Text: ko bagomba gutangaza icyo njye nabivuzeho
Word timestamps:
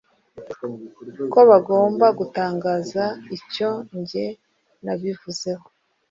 ko 1.31 1.39
bagomba 1.49 2.05
gutangaza 2.19 3.03
icyo 3.37 3.69
njye 3.97 4.25
nabivuzeho 4.83 5.65